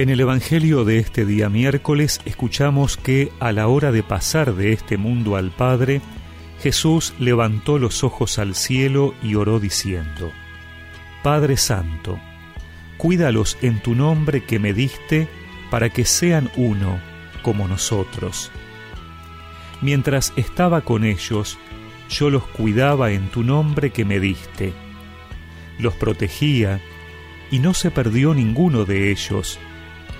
En 0.00 0.08
el 0.08 0.18
Evangelio 0.20 0.86
de 0.86 0.98
este 0.98 1.26
día 1.26 1.50
miércoles 1.50 2.22
escuchamos 2.24 2.96
que 2.96 3.30
a 3.38 3.52
la 3.52 3.68
hora 3.68 3.92
de 3.92 4.02
pasar 4.02 4.54
de 4.54 4.72
este 4.72 4.96
mundo 4.96 5.36
al 5.36 5.50
Padre, 5.50 6.00
Jesús 6.62 7.12
levantó 7.18 7.78
los 7.78 8.02
ojos 8.02 8.38
al 8.38 8.54
cielo 8.54 9.14
y 9.22 9.34
oró 9.34 9.60
diciendo, 9.60 10.32
Padre 11.22 11.58
Santo, 11.58 12.18
cuídalos 12.96 13.58
en 13.60 13.82
tu 13.82 13.94
nombre 13.94 14.42
que 14.42 14.58
me 14.58 14.72
diste 14.72 15.28
para 15.70 15.90
que 15.90 16.06
sean 16.06 16.50
uno 16.56 16.98
como 17.42 17.68
nosotros. 17.68 18.50
Mientras 19.82 20.32
estaba 20.36 20.80
con 20.80 21.04
ellos, 21.04 21.58
yo 22.08 22.30
los 22.30 22.46
cuidaba 22.46 23.10
en 23.10 23.28
tu 23.28 23.42
nombre 23.42 23.90
que 23.90 24.06
me 24.06 24.18
diste. 24.18 24.72
Los 25.78 25.92
protegía 25.92 26.80
y 27.50 27.58
no 27.58 27.74
se 27.74 27.90
perdió 27.90 28.32
ninguno 28.32 28.86
de 28.86 29.10
ellos 29.10 29.58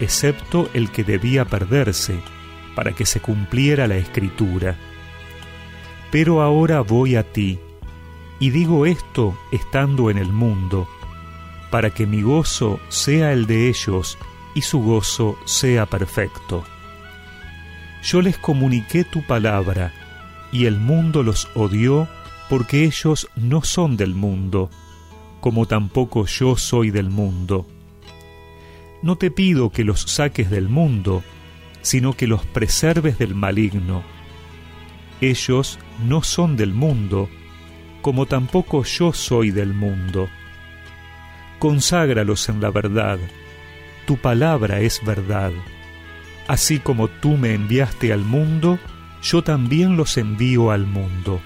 excepto 0.00 0.68
el 0.74 0.90
que 0.90 1.04
debía 1.04 1.44
perderse, 1.44 2.20
para 2.74 2.92
que 2.92 3.06
se 3.06 3.20
cumpliera 3.20 3.86
la 3.86 3.96
escritura. 3.96 4.76
Pero 6.10 6.42
ahora 6.42 6.80
voy 6.82 7.16
a 7.16 7.22
ti, 7.22 7.58
y 8.38 8.50
digo 8.50 8.86
esto 8.86 9.36
estando 9.52 10.10
en 10.10 10.18
el 10.18 10.32
mundo, 10.32 10.88
para 11.70 11.90
que 11.90 12.06
mi 12.06 12.22
gozo 12.22 12.80
sea 12.88 13.32
el 13.32 13.46
de 13.46 13.68
ellos 13.68 14.18
y 14.54 14.62
su 14.62 14.80
gozo 14.80 15.38
sea 15.44 15.86
perfecto. 15.86 16.64
Yo 18.02 18.22
les 18.22 18.38
comuniqué 18.38 19.04
tu 19.04 19.22
palabra, 19.26 19.92
y 20.52 20.66
el 20.66 20.78
mundo 20.78 21.22
los 21.22 21.48
odió 21.54 22.08
porque 22.48 22.84
ellos 22.84 23.28
no 23.34 23.62
son 23.62 23.96
del 23.96 24.14
mundo, 24.14 24.70
como 25.40 25.66
tampoco 25.66 26.26
yo 26.26 26.56
soy 26.56 26.90
del 26.90 27.10
mundo 27.10 27.66
no 29.06 29.16
te 29.16 29.30
pido 29.30 29.70
que 29.70 29.84
los 29.84 30.02
saques 30.02 30.50
del 30.50 30.68
mundo, 30.68 31.22
sino 31.80 32.14
que 32.14 32.26
los 32.26 32.44
preserves 32.44 33.18
del 33.18 33.36
maligno. 33.36 34.02
Ellos 35.20 35.78
no 36.04 36.24
son 36.24 36.56
del 36.56 36.74
mundo, 36.74 37.30
como 38.02 38.26
tampoco 38.26 38.82
yo 38.82 39.12
soy 39.12 39.52
del 39.52 39.72
mundo. 39.72 40.28
Conságralos 41.60 42.48
en 42.48 42.60
la 42.60 42.70
verdad, 42.70 43.18
tu 44.08 44.16
palabra 44.16 44.80
es 44.80 45.00
verdad. 45.04 45.52
Así 46.48 46.80
como 46.80 47.06
tú 47.06 47.36
me 47.36 47.54
enviaste 47.54 48.12
al 48.12 48.24
mundo, 48.24 48.80
yo 49.22 49.42
también 49.42 49.96
los 49.96 50.16
envío 50.18 50.72
al 50.72 50.84
mundo. 50.84 51.40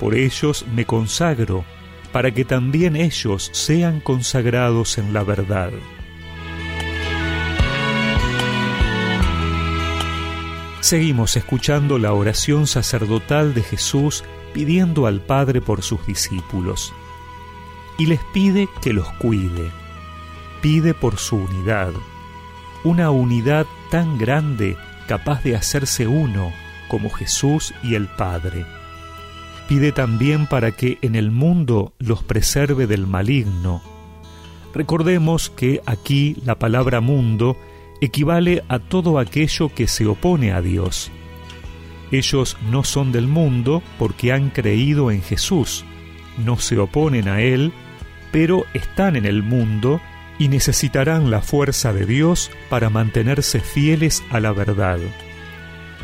Por 0.00 0.14
ellos 0.14 0.64
me 0.74 0.86
consagro, 0.86 1.66
para 2.10 2.32
que 2.32 2.46
también 2.46 2.96
ellos 2.96 3.50
sean 3.52 4.00
consagrados 4.00 4.96
en 4.96 5.12
la 5.12 5.24
verdad. 5.24 5.70
Seguimos 10.84 11.34
escuchando 11.38 11.98
la 11.98 12.12
oración 12.12 12.66
sacerdotal 12.66 13.54
de 13.54 13.62
Jesús 13.62 14.22
pidiendo 14.52 15.06
al 15.06 15.22
Padre 15.22 15.62
por 15.62 15.80
sus 15.80 16.06
discípulos. 16.06 16.92
Y 17.96 18.04
les 18.04 18.20
pide 18.34 18.68
que 18.82 18.92
los 18.92 19.10
cuide. 19.12 19.70
Pide 20.60 20.92
por 20.92 21.16
su 21.16 21.36
unidad. 21.36 21.90
Una 22.84 23.10
unidad 23.10 23.64
tan 23.90 24.18
grande 24.18 24.76
capaz 25.08 25.42
de 25.42 25.56
hacerse 25.56 26.06
uno 26.06 26.52
como 26.88 27.08
Jesús 27.08 27.72
y 27.82 27.94
el 27.94 28.06
Padre. 28.06 28.66
Pide 29.70 29.90
también 29.90 30.46
para 30.46 30.72
que 30.72 30.98
en 31.00 31.14
el 31.14 31.30
mundo 31.30 31.94
los 31.98 32.22
preserve 32.22 32.86
del 32.86 33.06
maligno. 33.06 33.80
Recordemos 34.74 35.48
que 35.48 35.80
aquí 35.86 36.36
la 36.44 36.58
palabra 36.58 37.00
mundo 37.00 37.56
equivale 38.04 38.62
a 38.68 38.78
todo 38.78 39.18
aquello 39.18 39.68
que 39.74 39.86
se 39.88 40.06
opone 40.06 40.52
a 40.52 40.60
Dios. 40.60 41.10
Ellos 42.10 42.56
no 42.70 42.84
son 42.84 43.12
del 43.12 43.26
mundo 43.26 43.82
porque 43.98 44.32
han 44.32 44.50
creído 44.50 45.10
en 45.10 45.22
Jesús, 45.22 45.84
no 46.44 46.58
se 46.58 46.78
oponen 46.78 47.28
a 47.28 47.40
Él, 47.40 47.72
pero 48.30 48.66
están 48.74 49.16
en 49.16 49.24
el 49.24 49.42
mundo 49.42 50.00
y 50.38 50.48
necesitarán 50.48 51.30
la 51.30 51.40
fuerza 51.40 51.92
de 51.92 52.06
Dios 52.06 52.50
para 52.68 52.90
mantenerse 52.90 53.60
fieles 53.60 54.22
a 54.30 54.40
la 54.40 54.52
verdad. 54.52 54.98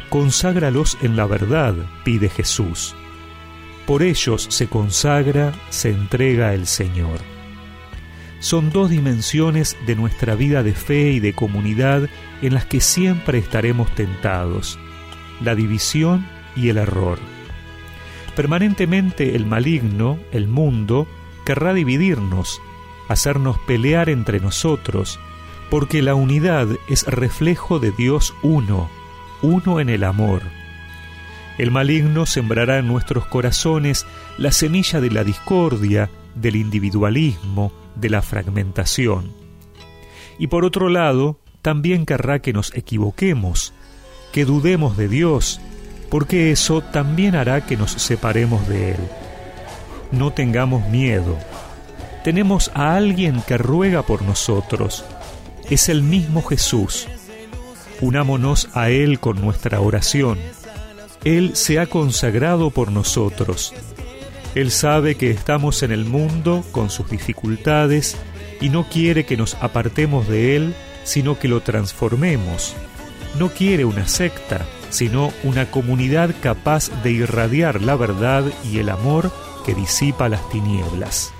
Conságralos 0.09 0.99
en 1.03 1.17
la 1.17 1.27
verdad, 1.27 1.75
pide 2.05 2.29
Jesús. 2.29 2.95
Por 3.87 4.03
ellos 4.03 4.47
se 4.51 4.69
consagra, 4.69 5.53
se 5.69 5.91
entrega 5.91 6.55
el 6.55 6.67
Señor 6.67 7.40
son 8.41 8.71
dos 8.71 8.91
dimensiones 8.91 9.77
de 9.87 9.95
nuestra 9.95 10.35
vida 10.35 10.63
de 10.63 10.73
fe 10.75 11.13
y 11.13 11.21
de 11.21 11.35
comunidad 11.35 12.09
en 12.43 12.55
las 12.55 12.65
que 12.65 12.81
siempre 12.81 13.39
estaremos 13.39 13.95
tentados, 13.95 14.79
la 15.41 15.55
división 15.55 16.27
y 16.57 16.71
el 16.71 16.79
error. 16.79 17.19
Permanentemente 18.35 19.37
el 19.37 19.47
maligno, 19.47 20.19
el 20.33 20.49
mundo, 20.49 21.07
querrá 21.45 21.75
dividirnos, 21.75 22.61
hacernos 23.09 23.59
pelear 23.67 24.09
entre 24.09 24.41
nosotros, 24.41 25.21
porque 25.69 26.03
la 26.03 26.15
unidad 26.15 26.67
es 26.89 27.07
reflejo 27.07 27.79
de 27.79 27.93
Dios 27.93 28.35
uno, 28.43 28.89
uno 29.43 29.81
en 29.81 29.91
el 29.91 30.05
amor. 30.05 30.43
El 31.59 31.71
maligno 31.71 32.25
sembrará 32.25 32.79
en 32.79 32.89
nuestros 32.89 33.27
corazones 33.27 34.07
la 34.39 34.51
semilla 34.51 35.01
de 35.01 35.11
la 35.11 35.25
discordia, 35.25 36.09
del 36.35 36.57
individualismo, 36.57 37.73
de 37.95 38.11
la 38.11 38.23
fragmentación. 38.23 39.33
Y 40.39 40.47
por 40.47 40.65
otro 40.65 40.89
lado, 40.89 41.39
también 41.63 42.07
querrá 42.07 42.41
que 42.41 42.53
nos 42.53 42.75
equivoquemos, 42.75 43.75
que 44.33 44.45
dudemos 44.45 44.97
de 44.97 45.09
Dios, 45.09 45.61
porque 46.11 46.51
eso 46.51 46.81
también 46.81 47.35
hará 47.35 47.67
que 47.67 47.77
nos 47.77 47.93
separemos 47.93 48.67
de 48.69 48.93
Él. 48.93 49.01
No 50.13 50.33
tengamos 50.33 50.89
miedo. 50.89 51.39
Tenemos 52.25 52.71
a 52.75 52.97
alguien 52.97 53.43
que 53.43 53.59
ruega 53.59 54.03
por 54.03 54.23
nosotros. 54.23 55.05
Es 55.69 55.89
el 55.89 56.03
mismo 56.03 56.43
Jesús. 56.43 57.07
Unámonos 58.01 58.69
a 58.75 58.91
Él 58.91 59.21
con 59.21 59.41
nuestra 59.41 59.81
oración. 59.81 60.39
Él 61.25 61.55
se 61.55 61.79
ha 61.79 61.87
consagrado 61.87 62.71
por 62.71 62.91
nosotros 62.91 63.75
él 64.55 64.73
sabe 64.73 65.15
que 65.15 65.31
estamos 65.31 65.83
en 65.85 65.93
el 65.93 66.05
mundo 66.05 66.65
con 66.73 66.91
sus 66.91 67.09
dificultades 67.09 68.17
y 68.61 68.69
no 68.69 68.89
quiere 68.89 69.25
que 69.25 69.37
nos 69.37 69.55
apartemos 69.55 70.27
de 70.29 70.57
Él, 70.57 70.75
sino 71.05 71.39
que 71.39 71.47
lo 71.47 71.61
transformemos. 71.61 72.75
No 73.39 73.51
quiere 73.51 73.85
una 73.85 74.09
secta, 74.09 74.67
sino 74.91 75.33
una 75.45 75.71
comunidad 75.71 76.35
capaz 76.43 76.91
de 77.05 77.13
irradiar 77.13 77.81
la 77.81 77.95
verdad 77.95 78.45
y 78.65 78.79
el 78.79 78.89
amor 78.89 79.31
que 79.65 79.75
disipa 79.75 80.29
las 80.29 80.49
tinieblas. 80.51 81.33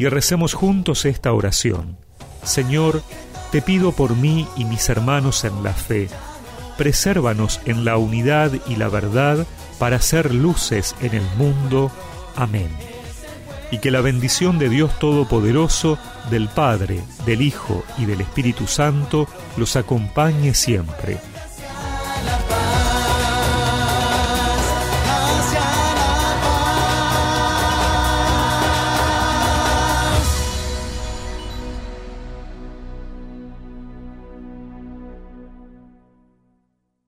Y 0.00 0.08
recemos 0.08 0.54
juntos 0.54 1.04
esta 1.04 1.30
oración. 1.30 1.98
Señor, 2.42 3.02
te 3.52 3.60
pido 3.60 3.92
por 3.92 4.16
mí 4.16 4.48
y 4.56 4.64
mis 4.64 4.88
hermanos 4.88 5.44
en 5.44 5.62
la 5.62 5.74
fe, 5.74 6.08
presérvanos 6.78 7.60
en 7.66 7.84
la 7.84 7.98
unidad 7.98 8.50
y 8.66 8.76
la 8.76 8.88
verdad 8.88 9.46
para 9.78 10.00
ser 10.00 10.34
luces 10.34 10.96
en 11.02 11.12
el 11.12 11.24
mundo. 11.36 11.92
Amén. 12.34 12.70
Y 13.70 13.76
que 13.76 13.90
la 13.90 14.00
bendición 14.00 14.58
de 14.58 14.70
Dios 14.70 14.98
Todopoderoso, 14.98 15.98
del 16.30 16.48
Padre, 16.48 17.02
del 17.26 17.42
Hijo 17.42 17.84
y 17.98 18.06
del 18.06 18.22
Espíritu 18.22 18.66
Santo 18.66 19.28
los 19.58 19.76
acompañe 19.76 20.54
siempre 20.54 21.20